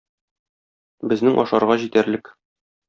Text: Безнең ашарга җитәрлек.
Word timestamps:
Безнең 1.13 1.39
ашарга 1.45 1.81
җитәрлек. 1.85 2.35